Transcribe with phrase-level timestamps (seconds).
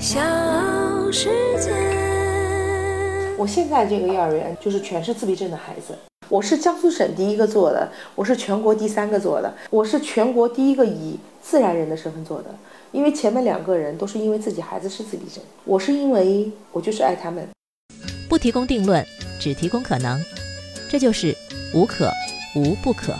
[0.00, 0.18] 小
[1.12, 1.28] 世
[1.60, 1.70] 界。
[3.36, 5.94] 我现在这个幼儿园就是全是自闭症的孩子。
[6.30, 12.46] 我是江苏省第一个做的，我是全国第三个做的，我是全国第一个以自然人的身份做的。
[12.92, 17.46] 因为前面两个人都是因为自己孩子是自闭症，我是因为我就是爱他们。
[18.26, 19.04] 不提供定论，
[19.38, 20.18] 只提供可能，
[20.88, 21.36] 这就是
[21.74, 22.10] 无可
[22.56, 23.12] 无不可。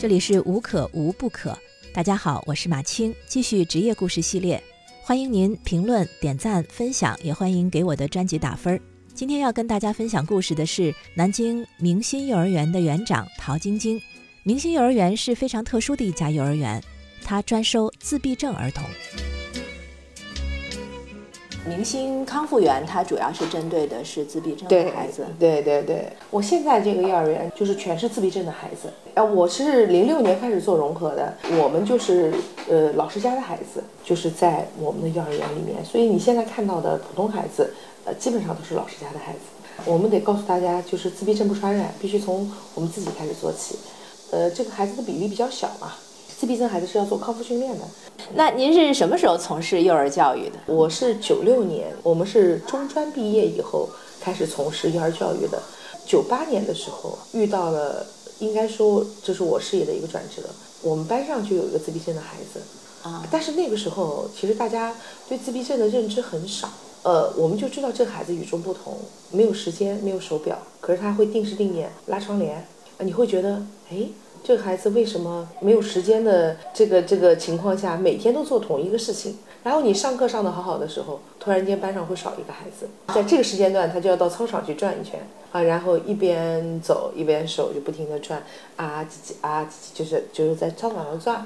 [0.00, 1.56] 这里是无可无不可。
[1.96, 4.62] 大家好，我是马青，继续职业故事系列，
[5.02, 8.78] 欢迎您评论、点赞、分享，也欢迎给我的专辑打分。
[9.14, 13.98] 今天要跟大家分享故事的是南京明星幼儿园的园长陶晶晶。
[14.42, 16.84] 明星幼儿园是非常特殊的一家幼儿园，
[17.24, 18.84] 它专收自闭症儿童。
[21.66, 25.26] 明星康复园它主要是针对的是自闭症的孩子。
[25.38, 28.88] 对对对，我现在这个幼儿园就是全是自闭症的孩子。
[29.14, 32.32] 呃，我是零六年开始做融合的，我们就是
[32.68, 35.84] 呃老师家的孩子，就是在我们的幼儿园里面。
[35.84, 39.38] 所以你现在看到的普通孩子，呃，基本上都是老师家的孩子。
[39.84, 43.76] 我们得告诉大家，就是自闭症不传染，必须从我们自己开始做起。
[44.30, 45.92] 呃，这个孩子的比例比较小嘛，
[46.38, 47.84] 自闭症孩子是要做康复训练的。
[48.34, 50.58] 那您是什么时候从事幼儿教育的？
[50.66, 53.88] 我是九六年，我们是中专毕业以后
[54.20, 55.62] 开始从事幼儿教育的。
[56.04, 58.04] 九八年的时候遇到了，
[58.40, 60.42] 应该说这是我事业的一个转折。
[60.82, 62.60] 我们班上就有一个自闭症的孩子
[63.02, 64.94] 啊，但是那个时候其实大家
[65.30, 66.68] 对自闭症的认知很少。
[67.02, 68.98] 呃，我们就知道这个孩子与众不同，
[69.30, 72.66] 没有时间，没有手表，可是他会定时定点拉窗帘。
[72.98, 74.08] 你会觉得，哎，
[74.46, 79.34] 这个孩子为什么没有时间的这个这个情况下，每天都做同一个事情？
[79.64, 85.18] 然后你上课上的好好的时候，突然间班上会少一个孩子，在这个时间段，他就要到操场去转一圈
[85.50, 88.40] 啊，然后一边走一边手就不停的转
[88.76, 91.44] 啊叽叽啊叽叽，就是就是在操场上转。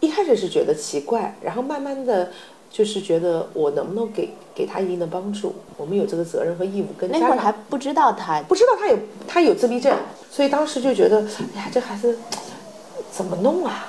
[0.00, 2.30] 一开始是觉得奇怪，然后慢慢的。
[2.70, 8.96] 就是觉得我能不能给给他一定的帮助，我们有这个责任和义务跟那会儿还不知道他不知道他有
[9.26, 9.96] 他有自闭症，
[10.30, 11.20] 所以当时就觉得，
[11.54, 12.16] 哎呀，这孩子
[13.10, 13.86] 怎么弄啊？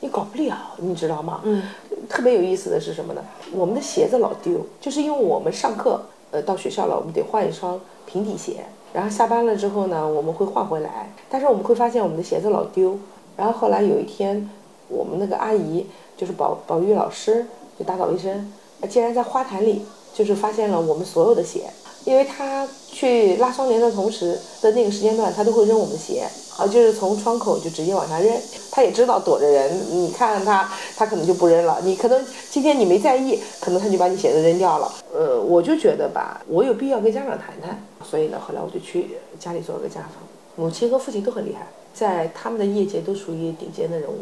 [0.00, 1.40] 你搞不了，你知道吗？
[1.44, 1.62] 嗯。
[2.06, 3.24] 特别有意思的是什么呢？
[3.50, 12.98] 我们的鞋子老丢，就是因为我们上课呃到学校了，我们得换一双平底鞋，然后下班了之后呢，我们会换回来，但是我们会发现我们的鞋子老丢，
[13.38, 14.50] 然后后来有一天，
[14.88, 17.46] 我们那个阿姨就是保保育老师。
[17.78, 18.52] 就打扫卫生，
[18.88, 21.70] 竟然在花坛里，就是发现了我们所有的鞋，
[22.04, 26.26] 因为他去拉窗帘的同时的那个时间段，他都会扔我们鞋，
[26.56, 28.32] 啊，就是从窗口就直接往下扔。
[28.70, 31.80] 他也知道躲着人，你看他，他可能就不扔了。
[31.82, 34.92] 你可能今天你没在意，可能他就把你鞋子扔掉了。
[35.12, 40.10] 呃，我就觉得吧，我有必要跟家长谈谈，所以呢，后来我就去家里做了个家访。
[40.56, 44.16] 母亲和父亲都很厉害，在他们的业界都属于顶尖的人物。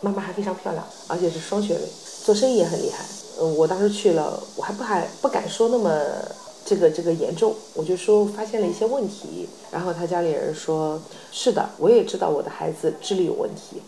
[0.00, 1.80] 妈妈还非常漂亮，而且是双学位。
[2.28, 3.02] 做生意也很厉害，
[3.40, 5.98] 嗯，我当时去了，我还不还不敢说那么
[6.62, 11.00] 这个这个严重，我就说发现了一些问题，然后他家里人说，
[11.32, 13.80] 是的，我也知道我的孩子智力有问题，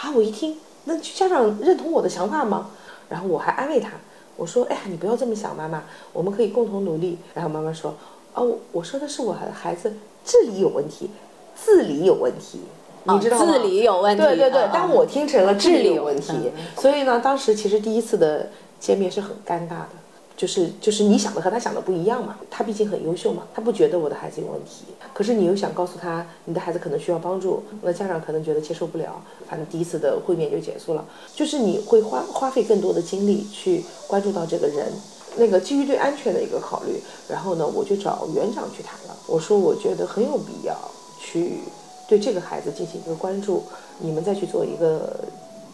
[0.00, 2.70] 啊，我一听，那家长认同我的想法吗？
[3.10, 3.90] 然后我还安慰他，
[4.38, 5.84] 我说，哎呀，你不要这么想，妈妈，
[6.14, 7.18] 我们可以共同努力。
[7.34, 7.94] 然后妈妈说，
[8.32, 9.92] 哦，我说的是我的孩子
[10.24, 11.10] 智力有问题，
[11.54, 12.60] 自理有问题。
[13.04, 13.44] 你知道吗？
[13.44, 14.22] 自理有问题。
[14.22, 16.32] 对对对，但我听成了智力有问题，
[16.76, 18.48] 所以呢，当时其实第一次的
[18.80, 19.88] 见面是很尴尬的，
[20.36, 22.36] 就是就是你想的和他想的不一样嘛。
[22.50, 31.04] 他毕竟很优秀嘛，他不觉得我的孩子有问题，可是你又想告诉他你的孩子可能需要帮助，那家长可能觉得接受不了，反正第一次的会面就结束了。
[31.34, 34.92] 就是你会花花费更多的精力去关注到这个人，
[35.36, 40.74] 那个基于对安全的一个考虑，然后呢，我就找园长去谈了，我说我觉得很有必要
[41.20, 41.60] 去。
[42.06, 43.64] 对这个孩子进行一个关注，
[43.98, 45.20] 你们再去做一个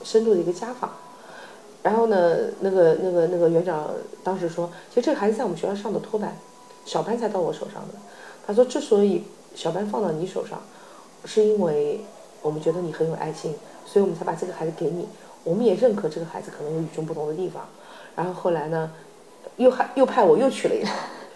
[0.05, 0.91] 深度的一个家访。
[1.83, 3.91] 然后呢，那个那个那个园长
[4.23, 6.37] 当时说，其实这个孩子在我们学校上的托班，
[6.85, 7.95] 小班才到我手上的。
[8.47, 9.25] 他说，之所以
[9.55, 10.61] 小班放到你手上，
[11.25, 12.01] 是因为
[12.43, 13.55] 我们觉得你很有爱心，
[13.87, 15.09] 所以我们才把这个孩子给你。
[15.43, 17.67] 我们也认可这个孩子可能有与众不同的地方。
[18.15, 18.93] 然后后来呢，
[19.57, 20.95] 又还又派我又去了一趟。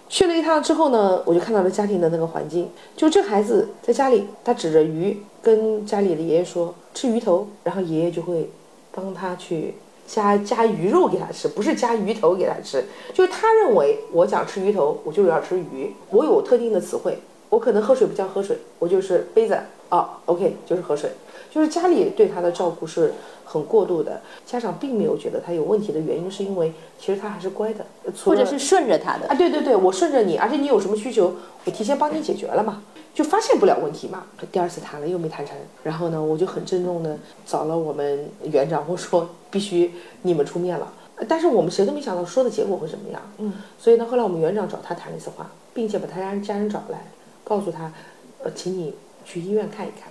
[0.09, 2.71] 去了一趟之后呢，我就看到了家庭的那个环境。
[2.97, 8.49] 就这孩子在家里，他指着鱼跟家里的爷爷说吃鱼头，然后爷爷就会
[8.93, 9.75] 帮他去
[10.06, 12.85] 加加鱼肉给他吃，不是加鱼头给他吃。
[13.12, 15.93] 就是他认为我想吃鱼头，我就要吃鱼。
[16.11, 17.19] 我有特定的词汇，
[17.49, 19.59] 我可能喝水不叫喝水，我就是杯子
[19.89, 21.11] 哦 o k 就是喝水。
[21.55, 23.12] 就是家里对他的照顾是。
[23.47, 27.87] 很过度的，家长并没有觉得他有问题的原因，是因为其实他还是乖的，
[28.25, 31.33] 或者是顺着他的啊，对对对，我顺着你，而且你有什么需求，
[31.65, 32.83] 我提前帮你解决了嘛。
[33.15, 34.25] 就发现不了问题嘛。
[34.51, 35.55] 第二次谈了又没谈成，
[35.85, 37.17] 然后呢，我就很郑重的
[37.47, 39.93] 找了我们园长，我说必须
[40.23, 40.93] 你们出面了。
[41.29, 43.23] 但是我们谁都没想到说的结果会怎么样。
[43.39, 47.12] 嗯，所以呢，后来我们园长找他谈了一次话，并且把他家家人找来，
[47.45, 47.93] 告诉他，
[48.43, 50.11] 呃，请你去医院看一看。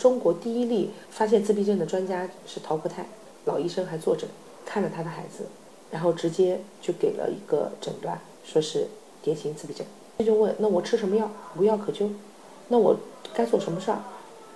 [0.00, 3.06] 中国第一例发现自闭症的专家是陶国泰，
[3.44, 4.26] 老医生还坐诊，
[4.64, 5.44] 看了他的孩子，
[5.90, 8.86] 然后直接就给了一个诊断，说是
[9.20, 9.86] 典型自闭症。
[10.16, 11.30] 他就问，那我吃什么药？
[11.58, 12.08] 无药可救，
[12.68, 12.96] 那我
[13.34, 13.98] 该做什么事儿？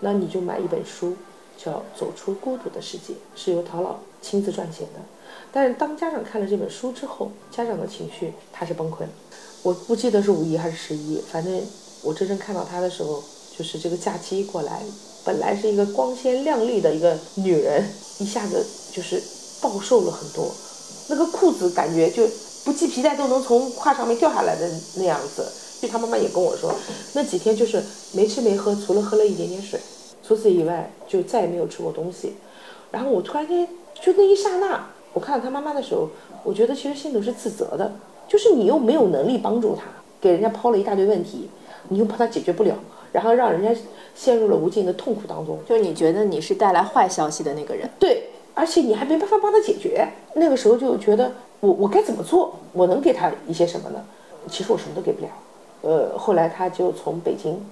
[0.00, 1.14] 那你就买一本书，
[1.58, 5.00] 叫《走出孤独的世界》，是由陶老亲自撰写的。
[5.52, 9.10] 但是当家长看了这本书之后，家长的情绪他是崩溃了。
[9.62, 11.62] 我不记得是五一还是十一，反正
[12.02, 13.22] 我真正看到他的时候，
[13.56, 14.82] 就是这个假期过来，
[15.24, 17.84] 本来是一个光鲜亮丽的一个女人，
[18.18, 19.22] 一下子就是
[19.60, 20.50] 暴瘦了很多，
[21.08, 22.22] 那个裤子感觉就
[22.64, 25.46] 不系皮带都能从胯上面掉下来的那样子。
[25.80, 26.72] 就他妈妈也跟我说，
[27.14, 27.82] 那几天就是
[28.12, 29.78] 没吃没喝，除了喝了一点点水，
[30.26, 32.34] 除此以外就再也没有吃过东西。
[32.90, 33.68] 然后我突然间
[34.00, 34.86] 就那一刹那。
[35.12, 36.08] 我看到他妈妈的时候，
[36.42, 37.92] 我觉得其实心里是自责的，
[38.26, 39.82] 就是你又没有能力帮助他，
[40.20, 41.48] 给人家抛了一大堆问题，
[41.88, 42.76] 你又怕他解决不了，
[43.14, 43.80] 然后让人家
[44.16, 45.56] 陷入了无尽的痛苦当中。
[45.64, 50.06] 就是你觉得你是带来坏消息的那个人，对，而且你还没办法帮他解决。
[50.34, 51.30] 那个时候就觉得
[51.60, 52.56] 我我该怎么做？
[52.72, 54.04] 我能给他一些什么呢？
[54.50, 55.28] 其实我什么都给不了。
[55.82, 57.64] 呃，后来他就从北京，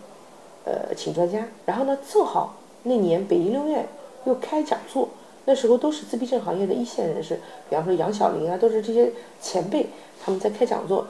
[0.64, 2.54] 呃，请专家，然后呢，正好
[2.84, 3.84] 那年北医六院
[4.24, 5.08] 又开讲座。
[5.44, 7.34] 那时候都是自闭症行业的一线人士，
[7.68, 9.10] 比方说杨晓玲啊，都是这些
[9.40, 9.88] 前辈，
[10.24, 11.04] 他们在开讲座。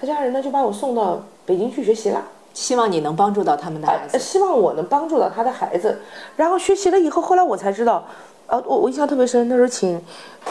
[0.00, 5.98] 他家人呢就把我送到北京去学习了，希望你能帮助到他们的孩子，希望我能帮助到他的孩子。
[6.36, 8.02] 然后学习了以后，后来我才知道，
[8.46, 10.00] 呃，我我印象特别深，那时候请，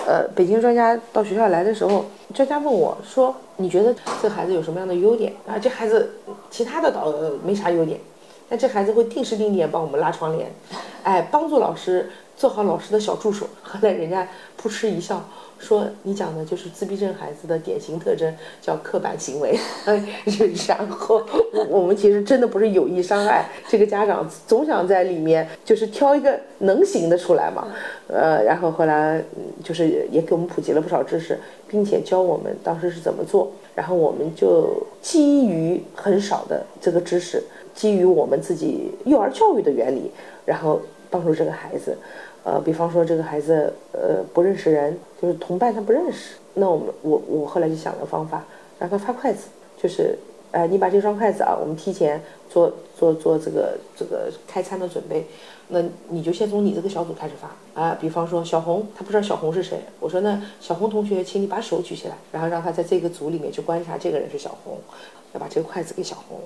[0.06, 3.92] 呃，北京专家到学校来的时候，专家问我说：“你觉得
[4.22, 6.12] 这孩子有什么样的优点？”啊，这孩子
[6.52, 7.12] 其他的倒
[7.44, 8.00] 没啥优点，
[8.48, 10.54] 但这孩子会定时定点帮我们拉窗帘，
[11.02, 12.12] 哎，帮助老师。
[12.36, 14.28] 做好老师的小助手， 后来人家
[14.58, 15.24] 扑哧一笑，
[15.58, 19.58] 说你讲的就是自闭症孩子的典型特征，叫刻板行为。
[20.68, 21.24] 然后
[21.70, 27.68] 我们其实真的不是有意伤害这个家长，总想在里面就是挑一个能行的出来嘛。
[28.08, 29.24] 呃，然后后来
[29.64, 33.52] 就是也给我们普及了不少知识，并且教我们当时是怎么做。
[33.74, 34.72] 然后我们就
[35.02, 37.44] 基于很少的这个知识，
[37.74, 40.12] 基于我们自己幼儿教育的原理，
[40.46, 40.82] 然后
[41.16, 41.98] 帮助这个孩子。
[42.44, 48.44] 呃，比方说这个孩子，呃，不认识人，就是同伴他不认识，那我们我我后来就想了方法，
[48.78, 49.48] 让他发筷子，
[49.82, 50.16] 就是，
[50.52, 55.26] 哎，你把这双筷子啊，我们提前做做做这个这个开餐的准备，
[55.70, 64.78] 那你就先从你这个小组开始发啊，比方说小红，他不知道小红是谁，我说那小红同学，请你把手举起来，然后让他在这个组里面去观察这个人是小红，
[65.34, 66.40] 要把这个筷子给小红，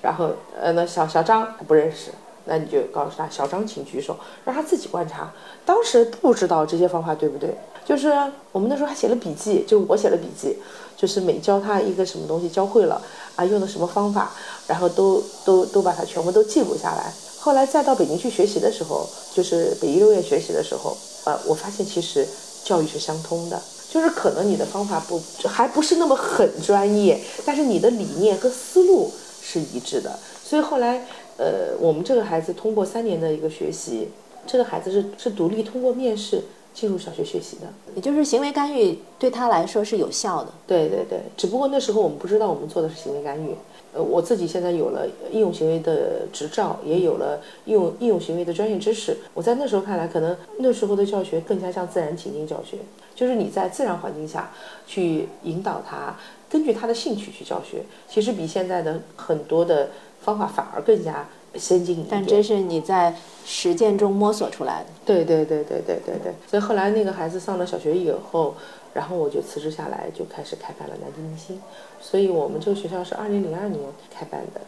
[0.00, 0.30] 然后
[0.60, 2.12] 呃，那小小张他不认识。
[2.44, 5.32] 那你就告诉他，小张请举手，让他自己观察。
[5.64, 7.54] 当时不知道这些方法对不对，
[7.84, 8.12] 就是
[8.50, 10.56] 我们那时候还写了笔记，就我写了笔记，
[10.96, 13.00] 就是每教他一个什么东西教会了
[13.36, 14.32] 啊，用的什么方法，
[14.66, 17.12] 然后都都都把它全部都记录下来。
[17.38, 22.26] 后来再到北京去学习的时候，就是北医六院学习的时候，呃，我发现其实
[22.64, 23.60] 教育是相通的，
[23.90, 31.06] 就是可能你的方法不还不是那么很专业，但是你的理念和思路是一致的，所以后来。
[31.40, 34.08] 呃，我们这个孩子通过三年的一个学习，
[34.46, 36.42] 这个孩子是是独立通过面试
[36.74, 37.62] 进入小学学习的，
[37.94, 40.52] 也就是行为干预对他来说是有效的。
[40.66, 43.54] 对对对，只不过那时候我们不知道我们做的是行为干预。
[43.94, 49.16] 呃，我自己现在有了应用行为的执照，也有了应用应用行为的专业知识。
[49.32, 52.76] 我在那时候看来，可能那时候的教学更加像自然情境教学，
[53.14, 54.52] 就是你在自然环境下
[54.86, 56.14] 去引导他，
[56.50, 59.88] 根据他的兴趣去教学，其实比现在的很多的。
[60.22, 63.14] 方法反而更加先进一点，但这是你在
[63.44, 64.86] 实践中摸索出来的。
[65.04, 66.32] 对对对对对对对。
[66.48, 68.54] 所以后来那个孩子上了小学以后，
[68.94, 71.60] 然后我就辞职下来，就开始开办了南京明星。
[72.00, 73.80] 所以我们这个学校是二零零二年
[74.12, 74.60] 开办的，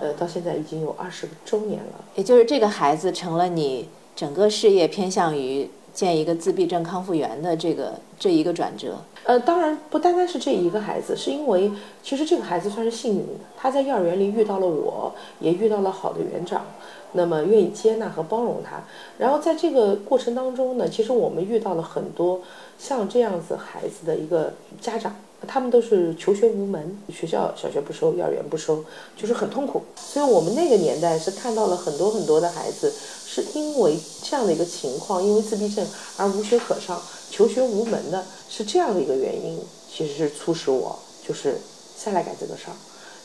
[0.00, 2.04] 呃，到现在已经有二十个周年了。
[2.14, 8.96] 也就是这个孩子成了你整个事业偏向于建一个自闭症康复园的这个这一个转折。
[9.24, 11.70] 呃，当然不单单是这一个孩子，是因为
[12.02, 16.64] 其实这个孩子算是幸运的，他在幼儿园里遇到了我，也遇到了好的园长，
[17.12, 18.82] 那么愿意接纳和包容他。
[19.18, 22.40] 然后在这个过程当中呢，其实我们遇到了很多
[22.78, 25.14] 像这样子孩子的一个家长，
[25.46, 28.84] 他们都是求学无门，学校小学不收，幼儿园不收，
[29.16, 29.82] 就是很痛苦。
[29.96, 32.92] 所以我们那个年代是看到了很多很多的孩子
[33.26, 37.00] 是因为这样的一个情况，因为自闭症而无学可上。
[37.30, 41.56] 求学无门的是这样的一个原因，其实是促使我就是
[41.96, 42.74] 下来干这个事儿，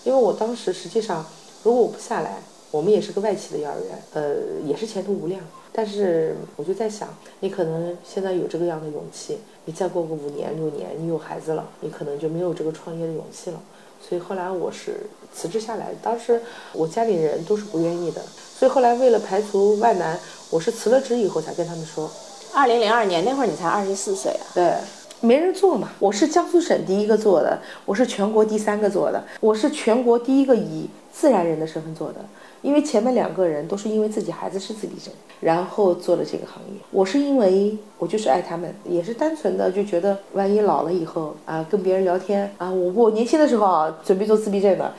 [0.03, 1.25] 因为我当时实际上
[1.63, 2.37] 如果我不下来，
[2.69, 5.41] 我们也是个外企的幼儿园，呃，也是前途无量。
[5.73, 13.59] 但是我就在想，你可能现在有这个样的勇气，你再过个五年六年，你有孩子了，你可能就没有这个创业的勇气了。
[14.07, 16.39] 所以后来我是辞职下来，当时
[16.73, 18.21] 我家里人都是不愿意的。
[18.57, 20.19] 所以后来为了排除万难，
[20.51, 22.09] 我是辞了职以后才跟他们说。
[22.53, 24.45] 二零零二年那会儿你才二十四岁啊？
[24.53, 24.75] 对，
[25.21, 25.89] 没人做嘛。
[25.99, 32.19] 我是江苏省第一个做的，我是全国第三个做的，我是全国第一个以自然人的身份做的。
[32.65, 36.81] 因为前面两个人都是因为自己孩子是自闭症，然后做了这个行业。
[36.89, 44.91] 我是因为我就是爱他们，也是单纯的就觉得万一老了以后啊，跟别人聊天啊，我我年轻的时候啊准备做自闭症的，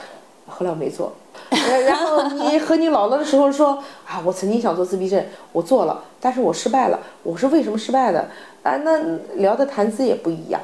[0.46, 1.12] 后来我没做。
[1.50, 5.20] 然后你和你老了的时候说啊，我曾经想做自闭症，
[5.50, 7.00] 我做了，但是我失败了。
[7.24, 8.28] 我是为什么失败的？
[8.62, 8.96] 啊，那
[9.38, 10.60] 聊的谈资也不一样。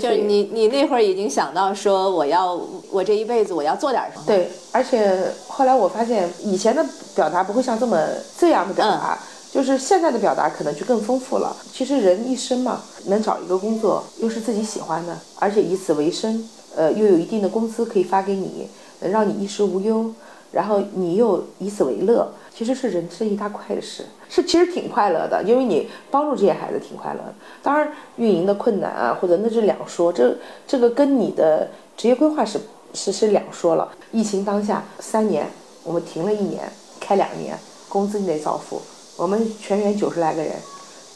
[0.00, 2.58] 就你，你那会儿已经想到说，我要
[2.90, 4.24] 我这一辈子我要做点什么。
[4.26, 8.02] 对，而且后来我发现，以前的表达不会像这么
[8.38, 9.18] 这样的表达，
[9.52, 11.54] 就是现在的表达可能就更丰富了。
[11.72, 18.68] 其实人一生嘛，能找一个工作，又是自己喜欢的，而且以此为生，呃，又有一定的工资可以发给你，
[19.00, 20.10] 能让你衣食无忧，
[20.52, 22.26] 然后你又以此为乐。
[22.56, 27.34] 其实是人生一大快事，是其实挺快乐的，因为你帮助这些孩子挺快乐的。
[27.62, 30.34] 当然，运营的困难啊，或者那是两说，这
[30.66, 32.58] 这个跟你的职业规划是
[32.94, 33.92] 是是两说了。
[34.10, 35.46] 疫情当下三年，
[35.84, 36.62] 我们停了一年，
[36.98, 37.58] 开两年，
[37.90, 38.80] 工资你得照付。
[39.18, 40.52] 我们全员九十来个人，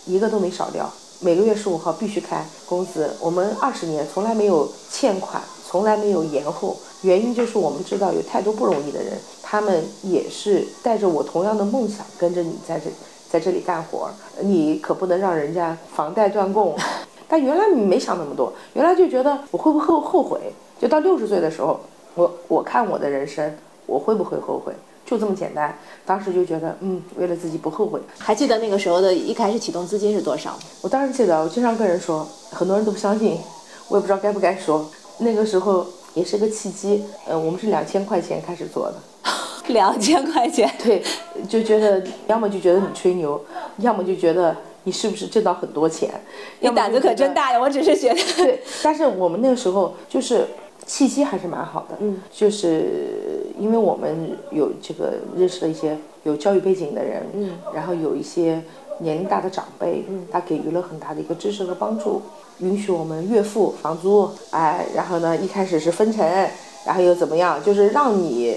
[0.04, 3.16] 一个都没少掉，每个月十五号必须开工资。
[3.18, 6.76] 我们二十年从来没有欠款，从来没有延后。
[7.02, 9.14] 原因就是我们知道有太多不容易的人，
[9.50, 12.88] 他们也是带着我同样的梦想跟着你在这
[13.28, 14.08] 在这里干活。
[14.42, 16.76] 你可不能让人家房贷断供。
[17.26, 20.38] 但原来你没想那么多，原来就觉得我会不会后后悔？
[20.80, 21.80] 就到六十岁的时候，
[22.14, 23.52] 我我看我的人生，
[23.86, 24.72] 我会不会后悔？
[25.04, 25.76] 就这么简单。
[26.06, 28.00] 当时就觉得，嗯，为了自己不后悔。
[28.18, 30.56] 还记得那个时候的一开始启动资金是多少？
[30.80, 33.36] 我当然记得，我经常跟人说，很多人都不相信，
[33.88, 34.88] 我也不知道该不该说。
[35.18, 35.84] 那个时候。
[36.12, 38.96] 也是个契机，呃，我们是两千块钱开始做的，
[39.74, 41.02] 两千块钱，对，
[41.48, 43.42] 就觉得要么就觉得你吹牛，
[43.78, 46.10] 要么就觉得你是不是挣到很多钱，
[46.60, 47.58] 你胆子可真大呀！
[47.60, 50.46] 我只是觉得，对，但是我们那个时候就是
[50.86, 58.62] 契机还是蛮好的，嗯，就是因为我们有这个认识了一些有教育背景的人，嗯，然后有一些
[58.98, 62.22] 年龄大的长辈，嗯，他给予了很大的一个支持和帮助。
[62.58, 66.22] 允许我们月付房租，哎，然后呢，一开始是分成，
[66.84, 67.62] 然后又怎么样？
[67.64, 68.54] 就是让你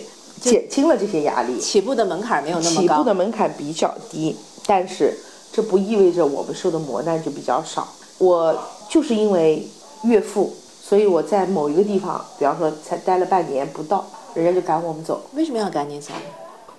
[0.52, 1.60] 减轻了这些压力。
[1.60, 2.82] 起步的门槛没有那么高。
[2.82, 4.36] 起步的门槛比较低，
[4.66, 5.18] 但是
[5.52, 7.88] 这不意味着我们受的磨难就比较少。
[8.18, 8.56] 我
[8.90, 9.68] 就是因为
[10.04, 15.22] 岳父，所以我在某一个地方，比方说才待了半年不到，人家就赶我们走。
[15.34, 16.14] 为什么要赶你走？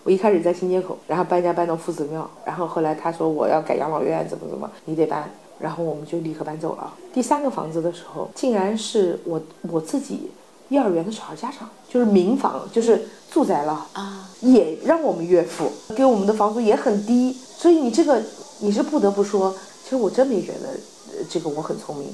[0.05, 5.31] 我一开始在新街口，然后搬家搬到夫子庙，然后后来他说我要改养老院，怎么怎么，你得搬。
[5.59, 6.93] 然后我们就立刻搬走了。
[7.13, 9.41] 第三个房子的时候，竟然是我
[9.71, 10.29] 我自己
[10.69, 17.37] 幼儿园的小孩家长，就是民房，就是住宅了啊，也让我们岳父给我们的房租也很低。
[17.57, 18.21] 所以你这个
[18.61, 20.69] 你是不得不说，其实我真没觉得
[21.29, 22.09] 这个我很聪明。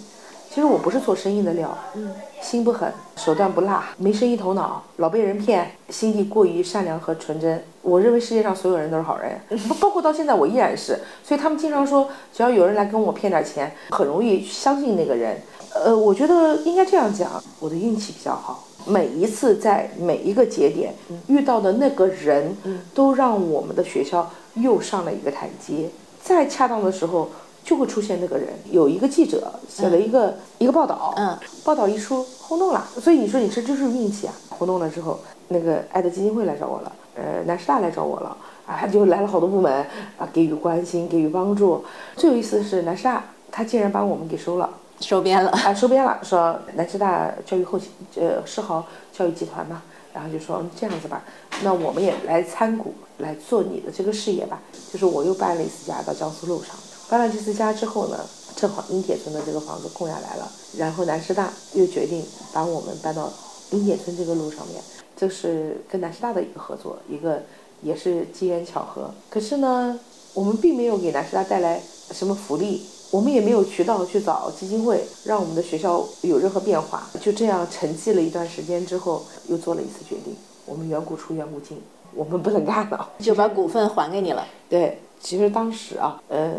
[0.53, 7.63] 其实我不是做生意的料，嗯，心不狠，手段不辣，没生意头脑，老被人骗，心地过于善良和纯真。
[7.83, 9.41] 我认为世界上所有人都是好人，
[9.79, 10.99] 包括到现在我依然是。
[11.25, 15.41] 所以他们经常说，只要有人来跟我骗点钱，很容易相信那个人。
[15.75, 20.95] 呃，我觉得应该这样讲，我的运气比较好，每一次在每一个节点
[21.27, 22.57] 遇到的那个人，
[22.95, 25.91] 都让我们的学校又上了一个台阶。
[26.23, 27.29] 在恰当的时候。
[27.63, 34.33] 就会出现那个人，有一个记者写了一个一个报道，嗯，报道一出轰动了，所以你说你这就是运气啊！
[34.49, 38.35] 轰动了之后，那个爱的基金会来找我了，呃，南师大来找我了，
[38.67, 39.87] 啊，就来了好多部门
[40.19, 41.85] 啊，给予关心，给予帮助。
[42.17, 51.25] 最有意思的是南师大，他竟然把我们给收了，收编了，啊，收编了，说南师大教育后勤，呃，世豪教育集团嘛，然后就说这样子吧，
[51.63, 54.61] 那我们也来参股来做你的这个事业吧，
[54.93, 56.77] 就是我又搬了一次家到江苏路上。
[57.09, 58.21] 搬了这次家之后呢，
[58.55, 63.33] 正好英铁村的这个房子空下来了，然后南师大又决定把我们搬到
[63.71, 64.81] 英铁村这个路上面，
[65.17, 67.43] 这是跟南师大的一个合作，一个
[67.83, 69.11] 也是机缘巧合。
[69.29, 69.99] 可是呢，
[70.35, 71.81] 我们并没有给南师大带来
[72.13, 77.09] 什么福利，我们也没有渠道去找基金会让我们的学校有任何变化。
[77.21, 80.35] 就这样沉寂了一段时间之后，又做了一次决定，
[80.67, 81.81] 我们远古出远古进，
[82.15, 84.47] 我们不能干了， 就把股份还给你了。
[84.69, 84.99] 对。
[85.23, 86.55] 其实当时啊，呃，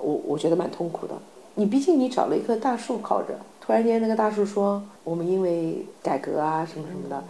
[0.00, 1.12] 我我觉得蛮痛苦的。
[1.56, 7.22] 你毕竟你找了一棵大树靠着，突然间那个大树说：“我们因为改革啊什么什么的，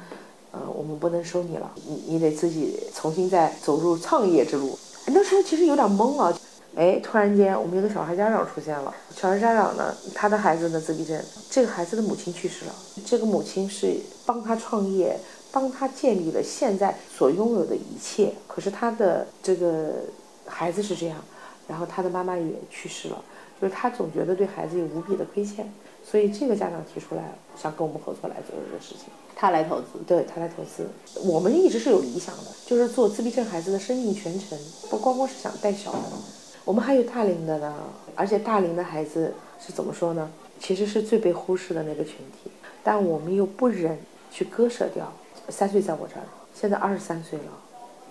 [0.53, 4.79] 呃，我们不能收你了，你你得自己重新再走入创业之路。
[5.07, 6.33] 那时候其实有点懵啊，
[6.77, 12.75] 哎，突然间我们有个小孩家长出现了，小孩家长呢，他的孩子呢自闭症，这个孩子的母亲去世了，
[13.05, 15.19] 这个母亲是帮他创业，
[15.51, 19.95] 帮他建立了现在所拥有的一切，可是他的这个
[20.47, 21.19] 孩子是这样，
[21.67, 23.21] 然后他的妈妈也去世了，
[23.61, 25.71] 就是他总觉得对孩子有无比的亏欠。
[26.03, 30.89] 所以这个家长提出来想跟我们合作来做这个事情，他来投资，对他来投资。
[31.29, 34.59] 我们一直是有理想的，就是做自闭症孩子的生命全程，
[34.89, 35.99] 不光光是想带小的，
[36.71, 37.75] 我们还有大龄的呢。
[38.15, 40.31] 而且大龄的孩子是怎么说呢？
[40.61, 42.49] 其实是最被忽视的那个群体，
[42.85, 43.99] 但我们又不忍
[44.31, 45.13] 去割舍掉。
[45.49, 46.23] 三岁在我这儿，
[46.55, 47.47] 现在二十三岁了，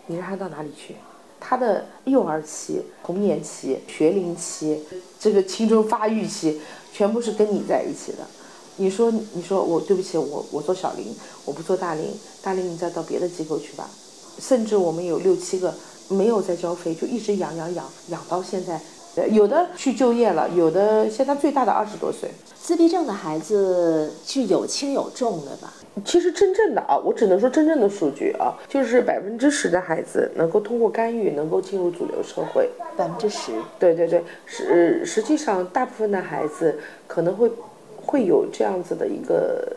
[0.07, 0.95] 你让他到哪里去？
[1.39, 4.83] 他的幼儿期、童年期、学龄期，
[5.17, 6.59] 这个青春发育期。
[6.91, 8.27] 全部是跟你在一起的，
[8.75, 12.11] 你说，你说我对不起，我我做小龄，我不做大龄，
[12.41, 13.89] 大龄你再到别的机构去吧。
[14.39, 15.73] 甚至我们有六七个
[16.09, 18.79] 没有在交费，就一直养养养养到现在，
[19.27, 22.29] 有的去就业了，有的现在最大的二十多岁。
[22.61, 25.73] 自闭症的孩子是有轻有重的吧？
[26.05, 32.69] 其实真正的啊，我只能说真正的数据啊，就是百分之十的孩子能够通过干预能够进入主流社会。
[32.95, 33.51] 百分之十。
[33.79, 37.51] 对对对，实实际上大部分的孩子可能会
[38.05, 39.67] 会有这样子的一个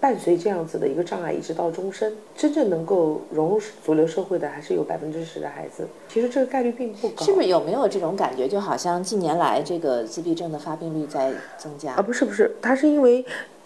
[0.00, 2.12] 伴随这样子的一个障碍，一直到终身。
[2.36, 5.86] 真正能够融入主流社会的，还是有百分之十的孩子。
[6.08, 7.24] 其实这个概率并不高。
[7.24, 8.48] 是不是有没有这种感觉？
[8.48, 11.92] 就好像近年来这个自闭症的发病率在增加？
[11.94, 13.24] 啊，不是不是，它是因为。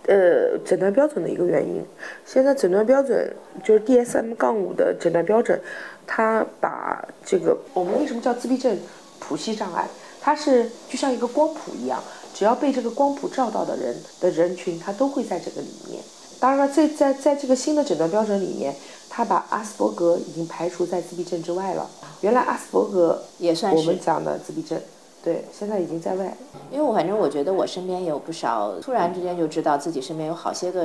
[0.08, 1.80] 呃，诊断标准的一个原因，
[2.26, 5.56] 现在诊断标准就是 DSM 杠五的诊断标准，
[6.04, 8.76] 它把这个我们为什么叫自闭症
[9.20, 9.86] 谱系障碍？
[10.20, 12.02] 它是就像一个光谱一样，
[12.34, 16.02] 只要被这个光谱照到的人的人群，它都会在这个里面。
[16.42, 18.75] 当然了，在在在这个新的诊断标准里面，
[19.08, 21.88] 他把阿斯伯格已经排除在自闭症之外了。
[22.20, 24.76] 原来阿斯伯格也算是我们讲的自闭症。
[25.22, 26.37] 对，现在已经在外。
[26.72, 30.84] 因为我反正我觉得我身边有不少，突然之间就知道自己身边有好些个。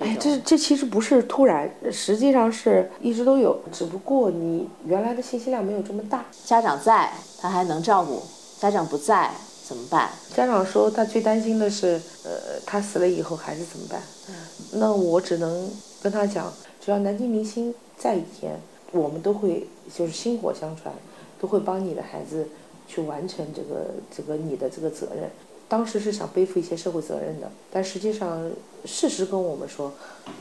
[0.00, 6.26] 哎，这这其实不是突然，实际上是一直都有，只不过你原来的信息量没有这么大。
[6.44, 8.20] 家长在，他还能照顾；
[8.60, 9.30] 家长不在，
[9.66, 10.10] 怎么办？
[10.34, 14.00] 家长说他最担心的是，呃，他死了以后孩子怎么办？
[14.28, 14.34] 嗯，
[14.74, 15.68] 那我只能
[16.00, 18.60] 跟他讲，只要南京明星在一天，
[18.92, 20.94] 我们都会就是薪火相传，
[21.40, 22.46] 都会帮你的孩子。
[22.88, 25.28] 去完成这个这个你的这个责任，
[25.68, 28.48] 当时是想背负一些社会责任的，但实际上
[28.84, 29.92] 事实跟我们说，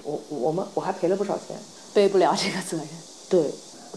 [0.04, 1.58] 我我们我还赔了不少钱，
[1.92, 2.88] 背不了这个责任。
[3.28, 3.50] 对，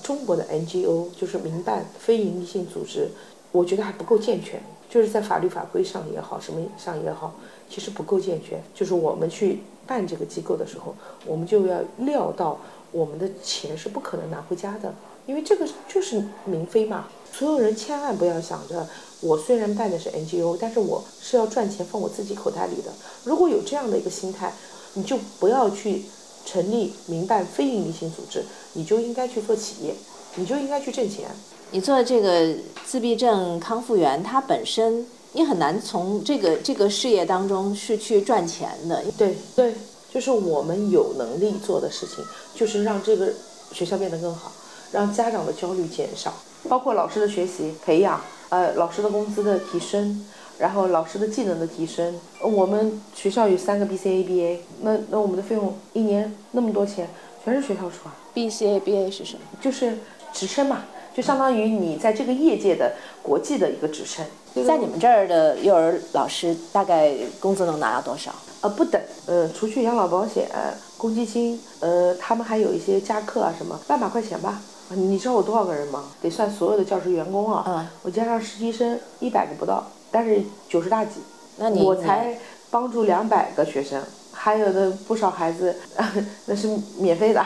[0.03, 3.11] 中国的 NGO 就是民办非营利性组织，
[3.53, 7.35] 我觉得还不够健全，就是在法律法规上也好，什么上也好，
[7.69, 8.63] 其实不够健全。
[8.75, 10.95] 就是我们去办这个机构的时候，
[11.27, 12.59] 我们就要料到
[12.93, 14.95] 我们的钱是不可能拿回家的，
[15.27, 17.09] 因为这个就是民非嘛。
[17.31, 18.89] 所有人千万不要想着，
[19.21, 22.91] 我虽然办的是 NGO，但是我是要赚钱放我自己口袋里的。
[23.25, 24.53] 如果有这样的一个心态，
[24.95, 26.05] 你就不要去
[26.45, 29.95] 成立民办非营利性组织，你就应该去做企业，
[30.37, 31.29] 你就应该去挣钱。
[31.71, 32.55] 你做这个
[32.87, 39.05] 自闭症康复员，他本身你很难从这个这个事业当中是去赚钱的。
[39.19, 39.75] 对对，
[40.11, 43.33] 就是我们有能力做的事情，就是让这个
[43.73, 44.51] 学校变得更好，
[44.93, 46.33] 让家长的焦虑减少。
[46.69, 50.27] 包括老师的学习培养，呃，老师的工资的提升，
[50.59, 52.19] 然后老师的技能的提升。
[52.41, 57.09] 我们学校有三个 BCABA，那那我们的费用一年那么多钱，
[57.45, 58.17] 全是学校出啊。
[58.35, 59.41] BCABA 是什么？
[59.61, 59.99] 就是
[60.33, 60.85] 职称嘛，
[61.19, 62.93] 就相当于你在这个业界的
[63.25, 64.25] 国际的一个职称。
[64.65, 68.33] 在你们这儿的幼儿老师大概工资能拿到多少？
[68.61, 70.49] 呃，不等，呃，除去养老保险、
[70.97, 74.63] 公积金，呃，他们还有一些加课啊什么，万把块钱吧。
[74.91, 76.05] 你知道我多少个人吗？
[76.23, 77.65] 得算所有的教师员工啊。
[77.67, 77.87] 嗯。
[78.05, 81.15] 我加上实习生一百个不到，但是九十大几。
[81.57, 82.39] 那你我才
[82.71, 84.01] 帮助两百个学生，
[84.49, 85.75] 还有的不少孩子
[86.47, 86.67] 那是
[86.99, 87.45] 免费的。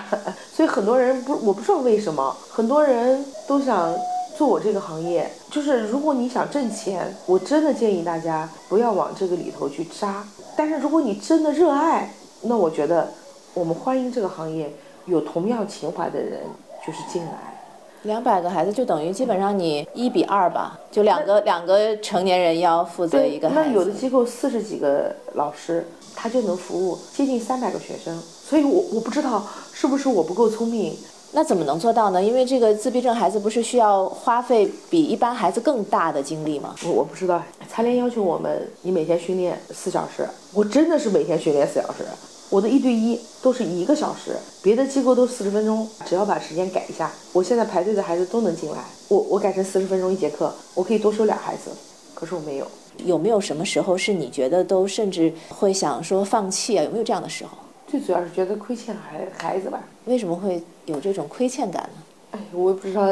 [0.54, 3.92] 所以很多人不，我不知道为什么，很多人都想
[4.36, 5.28] 做我这个行业。
[5.50, 10.24] 就是如果你想挣钱，我真的建议大家不要往这个里头去扎。
[10.56, 13.08] 但是如果你真的热爱，那我觉得
[13.52, 14.72] 我们欢迎这个行业
[15.06, 16.38] 有同样情怀的人。
[16.84, 17.62] 就是进来，
[18.02, 23.60] 两百个孩子就等于基本上你一比二吧，就两个两个成年人要负责一个孩子。
[23.68, 30.96] 那有的机构四十几个老师，他就能服务接近三百个学生，所以我我不知道是不是我不够聪明。
[31.34, 32.22] 那怎么能做到呢？
[32.22, 36.74] 因为这个自闭症孩子不是需要花费比一般孩子更大的精力吗？
[36.84, 42.04] 我我不知道，残联要求我们你每天训练四小时，我真的是每天训练四小时。
[42.50, 48.84] 我的一对一都是一个小时，别的机构都四十分钟，只要把时间改一下，我现在排队的孩子都能进来。
[49.08, 51.70] 我我改成四十分钟一节课，我可以多收俩孩子，
[52.14, 52.66] 可是我没有。
[53.04, 56.84] 有没有什么时候是你觉得都甚至会想说放弃啊？
[56.84, 57.58] 有没有这样的时候？
[57.86, 59.80] 最主要是觉得亏欠孩孩子吧。
[60.06, 62.02] 为什么会有这种亏欠感呢？
[62.32, 63.06] 哎，我也不知道。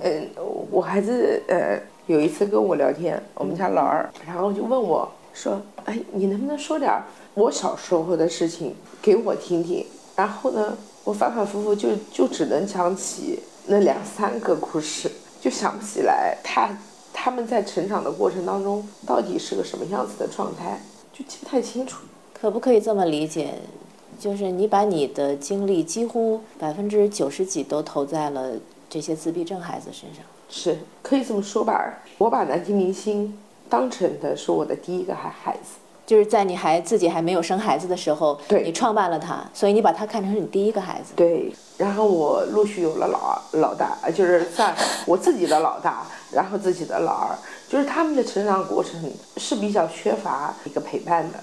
[0.00, 0.28] 嗯，
[0.70, 6.90] 我孩子呃有一次跟我聊天，我们家老二，然后就问我说：“哎，你能不能说点
[7.34, 16.70] 我小时候的事情给我听听？”然后呢，我反反复复就就只能讲起那两三个故事，就想不起来他。
[17.12, 20.80] 他们在成长的过程当中，到底是个什么样子的状态，
[21.12, 22.04] 就记不太清楚。
[22.32, 23.54] 可不可以这么理解，
[24.18, 28.52] 就是你把你的精力几乎百分之九十几都投在了
[28.90, 30.24] 这些自闭症孩子身上？
[30.48, 32.00] 是，可以这么说吧。
[32.18, 41.12] 我把南京明星当成的是我的第一个孩孩子，就是在你还自己还没有生孩子的时候，对你创办了他，所以你把他看成是你第一个孩子。
[41.16, 41.52] 对。
[41.78, 44.72] 然后我陆续有了老老大，就是在
[45.06, 47.34] 我自己的老大， 然后自己的老二，
[47.68, 51.38] 就是他们的成长过程是比较缺乏一个陪伴的，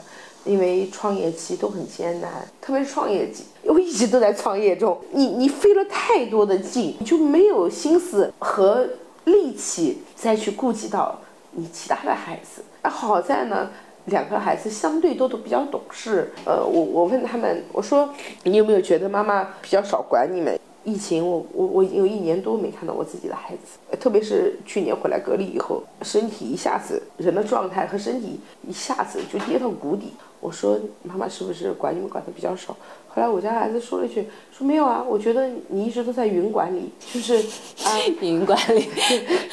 [0.45, 8.87] 因为创业期都很艰难，特别是创业期，我一直都在创业中，你你费了太多的劲，就没有心思和
[9.25, 11.19] 力气再去顾及到
[11.51, 12.63] 你其他的孩子。
[12.83, 13.69] 好在呢。
[14.05, 18.09] 两个孩子相对都都比较懂事，呃，我我问他们，我说
[18.43, 20.59] 你有没有觉得妈妈比较少管你们？
[20.85, 30.13] 疫情，我我我已经有一年多没看到我自己的孩子，特别是去年回来隔离以后，身体一下子人的状态和身体一下子就跌到谷底。
[30.39, 32.75] 我说妈妈是不是管你们管的比较少？
[33.09, 34.25] 后来我家孩子说了一句，
[34.57, 37.35] 说没有啊，我觉得你一直都在云管理，就是
[37.83, 38.87] 啊， 云管理，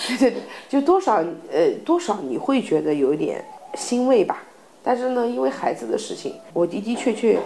[0.06, 1.16] 对对对，就多少
[1.52, 3.44] 呃多少你会觉得有点
[3.76, 4.42] 欣慰吧。
[4.82, 7.36] 但是呢，因为孩子的事情，我的的确确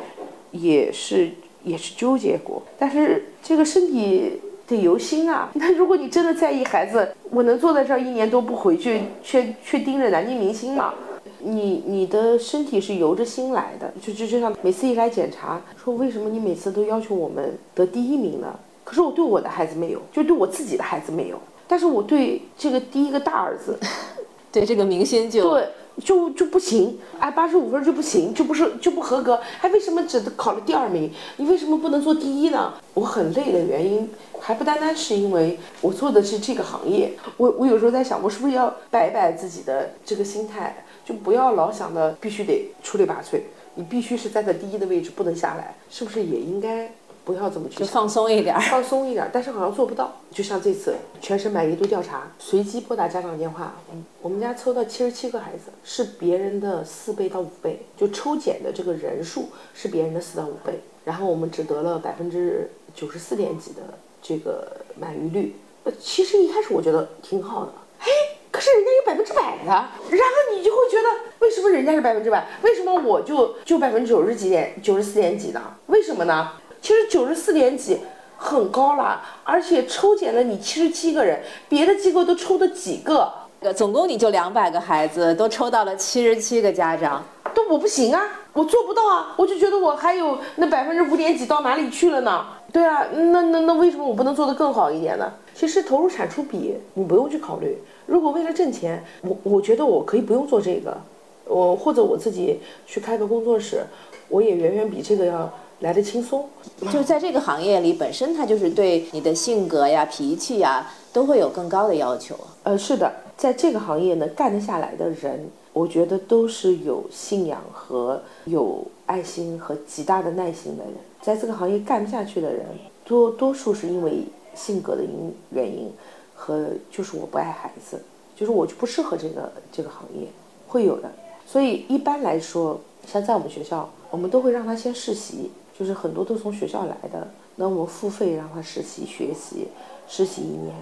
[0.51, 1.31] 也是
[1.65, 2.63] 也是纠结过。
[2.79, 5.51] 但是这个身体得由心啊。
[5.57, 10.93] 那如果你真的在意孩子，我能坐在这儿一年多不回去，却却盯着南京明星吗？
[11.39, 13.91] 你你的身体是由着心来的。
[14.03, 18.55] 就就就像每次一来检查，说为什么你每次都要求我们得第一名呢？
[18.85, 21.41] 可是我对我的孩子没有，就对我自己的孩子没有。
[21.67, 23.79] 但是我对这个第一个大儿子，
[24.53, 25.67] 对这个明星就对。
[26.01, 31.13] 就就不行，哎，八十五分就不行，就不是就不合格，还为什么只考了第二名？
[31.37, 32.75] 你为什么不能做第一呢？
[32.95, 34.09] 我很累的原因，
[34.41, 43.41] 还不单单是因为我做的是这个行业，我我有时候在想，我是不是要摆摆自己的这个心态，就不要老想着必须得出类拔萃，
[43.75, 46.91] 你必须是站在第一的位置，不能下来，是不是也应该？
[47.25, 49.29] 不要怎么去，就放松一点，放松一点。
[49.33, 50.13] 但是好像做不到。
[50.31, 53.75] 就像这次全省满意度调查，随机拨打家长电话，
[54.23, 60.81] 我们家抽到七十七个孩子，是别人的四倍到五倍，就抽检的这个人数是别人的四到五倍。
[61.05, 63.83] 然后我们只得了百分之九十四点几的
[64.23, 65.57] 这个满意率。
[65.85, 68.11] 呃，其实一开始我觉得挺好的，嘿，
[68.53, 75.75] 可是人家有百分之百的，然后你就会觉得，为什么人家是百分之百，为什么我就就百分之九十几点九十四点几呢？
[75.87, 76.53] 为什么呢？
[76.83, 77.99] 其实九十四点几
[78.37, 83.31] 很高了，而且抽检了你七十七个人，别的机构都抽的几个，
[83.77, 88.23] 总共你就两百个孩子，都抽到了七十七个家长，都我不行啊，
[88.55, 92.47] 我做不到啊，我就觉得我还有那百分之五点几到哪里去了呢？
[92.73, 95.31] 对啊，那那那为什么我不能做得更好一点呢？
[95.55, 100.97] 其实投入产出比你不用去考虑，如果为了挣钱，我我觉得我可以不用做这个，
[101.45, 103.85] 我或者我自己去开个工作室，
[104.29, 105.53] 我也远远比这个要。
[105.81, 106.47] 来的轻松，
[106.83, 112.37] 就是在这个行业里，本身它就是对你的性格呀、脾气呀，都会有更高的要求。
[112.63, 120.93] 呃，是的，在这个行业呢，干得下来的人，我觉得都是有信仰和有爱心和极大的耐心的人。
[121.23, 122.67] 在这个行业干不下去的人，
[123.05, 125.91] 多多数是因为性格的因原因，
[126.35, 128.03] 和就是我不爱孩子，
[128.37, 130.27] 就是我就不适合这个这个行业，
[130.69, 131.11] 会有的。
[131.47, 135.51] 所以一般来说，像在我们学校，我们都会让他先试习。
[135.81, 139.69] 就是很多都从学校来的，那我们付费让他实习学习，
[140.07, 140.75] 实习一年，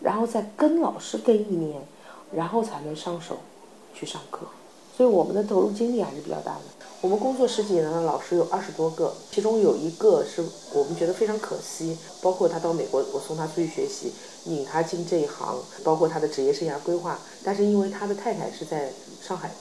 [0.00, 1.80] 然后再跟老师跟一年，
[2.34, 3.36] 然后才能上手
[3.94, 4.40] 去上课。
[4.96, 6.62] 所以我们的投入精力还是比较大的。
[7.00, 14.12] 我们工作十几年的老师有二十多个，其中有一个是我们觉得非常可惜，包括他到美国，我送他出去学习，
[14.46, 17.16] 引他进这一行，包括他的职业生涯规划。
[17.44, 18.90] 但是因为他的太太是在
[19.22, 19.52] 上海，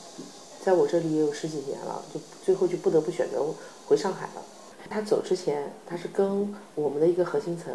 [0.63, 3.45] 在我这里也有十几年了，就最后就不得不选择
[3.85, 4.41] 回上海了。
[4.89, 7.71] 他走之前，他是跟我们的一个核心层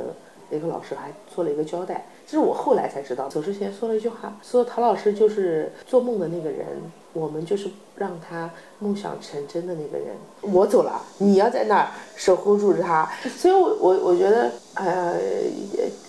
[0.50, 3.28] 一个老师还做了一个交代，这是我后来才知道。
[3.28, 6.66] 走之前说了一句话，说陶老师就是做梦的那个人，
[7.12, 10.14] 我们就是让他梦想成真的那个人。
[10.42, 13.10] 我走了，你要在那儿守护住他。
[13.36, 15.14] 所以，我我我觉得，呃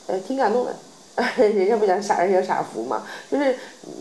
[0.08, 0.76] 呃，挺感动的。
[1.38, 3.56] 人家不讲傻人有傻福嘛，就是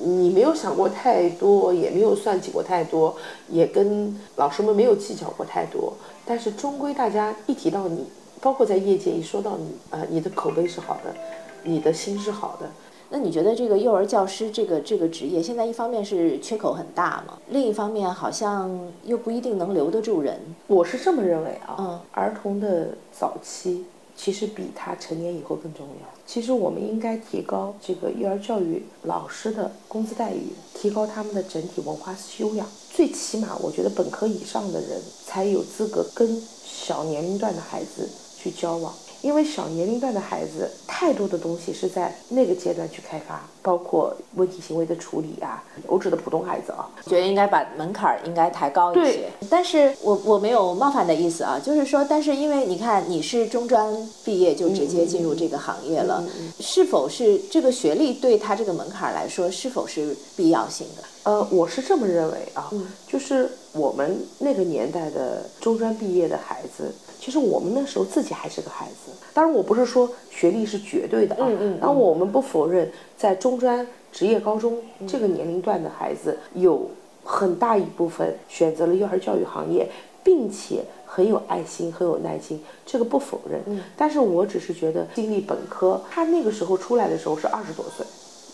[0.04, 3.16] 你没有想过太多，也没有算计过太多，
[3.48, 5.94] 也跟老师们没有计较过太多，
[6.26, 8.06] 但是终归大家一提到你。
[8.40, 11.14] 包括在业界一说到你，呃，你的口碑是好的，
[11.62, 12.68] 你的心是好的。
[13.08, 20.38] 那你觉得这个幼儿教师这个这个职业，现在一方面是缺口很大嘛，另一方面好像又不一定能留得住人。
[20.66, 26.08] 我是这么认为啊，嗯，儿童的早期其实比他成年以后更重要。
[26.26, 32.66] 其实我们应该提高这个幼儿教育老师的工资待遇，提高他们的整体文化修养。
[32.90, 38.08] 最起码，我觉得本科以上的人才有资格跟小年龄段的孩子。
[38.36, 38.92] 去交往，
[39.24, 45.64] 因为小年龄段的孩子太多的东西是在那个阶段去开发，包括问题行为的处理啊。
[45.86, 49.30] 我指的普通孩子啊，觉得应该把门槛儿应该抬高一些。
[49.48, 53.90] 但是我我没有冒犯的意思啊，就是说，但是因为你看你是中专
[54.26, 56.22] 毕业就直接进入这个行业了，
[56.60, 61.02] 是否是这个学历对他这个门槛来说是否是必要性的？
[61.22, 62.70] 呃，我是这么认为啊，
[63.08, 66.92] 就是我们那个年代的中专毕业的孩子。
[67.24, 74.76] 其实我们那时候自己还是个孩子，当然我不是说学历是绝对的啊，嗯嗯，然我们不否认，在中专、职业高中
[75.08, 76.90] 这个年龄段的孩子，有
[77.24, 79.88] 很大一部分选择了幼儿教育行业，
[80.22, 83.58] 并且很有爱心、很有耐心，这个不否认。
[83.68, 88.04] 嗯，但是我只是觉得经历本科，他那个时候出来的时候是二十多岁，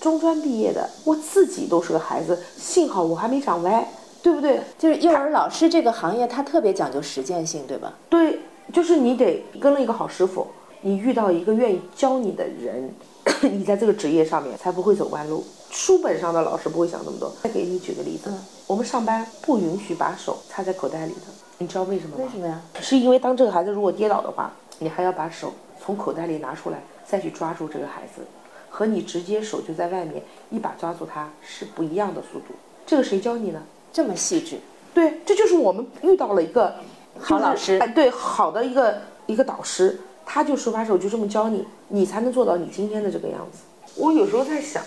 [0.01, 3.85] 中专毕业的，我自己都是个孩子，幸好我还没长歪，
[4.23, 4.61] 对不对？
[4.79, 7.95] 就是幼儿老师这个行业，它特别讲究实践性，对吧？
[8.09, 8.39] 对。
[8.73, 10.47] 就是你得跟了一个好师傅，
[10.83, 12.93] 你遇到一个愿意教你的人，
[13.43, 15.45] 你在这个职业上面才不会走弯路。
[15.71, 17.33] 书本上的老师不会想那么多。
[17.43, 18.33] 再给你举个例子，
[18.67, 21.21] 我们上班不允许把手插在口袋里的，
[21.59, 22.25] 你知道为什么吗？
[22.25, 22.61] 为什么呀？
[22.81, 28.23] 是因为当这个孩子如果跌倒的话，你还要把手从口袋里拿出来，再去抓住这个孩子，
[28.69, 32.55] 和你直接手就在外面一把抓住他是不一样的速度。
[32.85, 33.63] 这个谁教你呢？
[33.93, 34.59] 这么细致？
[34.93, 36.75] 对，这就是我们遇到了一个。
[37.19, 43.59] 好老师，哎，对，好的一个一个导师，他就手把手就这么教你，你才能做到你今天的这个样子。
[43.97, 44.85] 我有时候在想，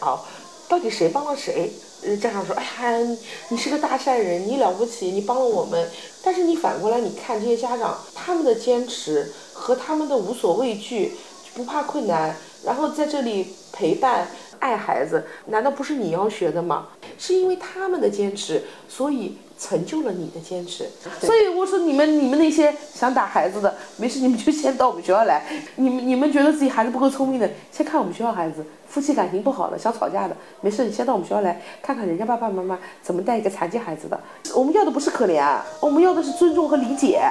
[0.68, 1.72] 到底谁帮了谁？
[2.06, 3.18] 呃，家长说，哎呀，
[3.50, 5.90] 你是个大善人，你了不起，你帮了我们。
[6.24, 11.14] 但是你反过来，你看这些家长，他们的坚持和他们的无所畏惧，
[11.54, 14.28] 不怕困难，然后在这里陪伴
[14.60, 16.88] 爱孩子，难道不是你要学的吗？
[17.18, 19.38] 是因为他们的坚持，所以。
[19.56, 20.90] 成就了你的坚持，
[21.22, 25.42] 所以我说你们你们那些想打孩子的，没事你们就先到我们学校来。
[25.78, 28.66] 你们你们觉得自己孩子不够聪明的，先看我们学校孩子。
[28.90, 34.20] 夫妻感情不好的，想吵架的，没事你先到我们学校来看看人家爸爸妈妈怎么带一个残疾孩子的。
[34.54, 37.22] 我们要的不是可怜，我们要的是尊重和理解。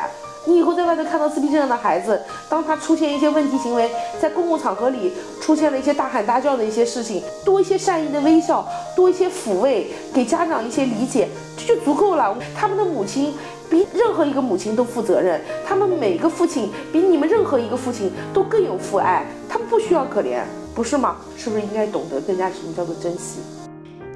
[0.45, 12.37] 你以后在外头看到自闭症的孩子，当他出现一些问题行为，在公共场合里出现了一些大喊大叫的一些事情，多一些善意的微笑，多一些抚慰，给家长一些理解，这就足够了。
[12.57, 13.35] 他们的母亲
[13.71, 20.41] 比任何一个母亲都负责任，他们每个父亲比你们任何一个父亲都更有父爱，他们不需要可怜，
[20.75, 21.17] 不是吗？
[21.37, 23.39] 是不是应该懂得更加什么叫做珍惜？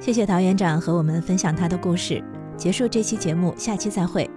[0.01, 2.21] 谢谢陶园长和我们分享他的故事。
[2.57, 4.29] 结束这期节目，下期再会。